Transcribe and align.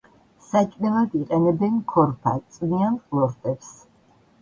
საჭმელად 0.45 1.13
იყენებენ 1.19 1.77
ქორფა, 1.93 2.35
წვნიან 2.59 3.01
ყლორტებს. 3.07 3.75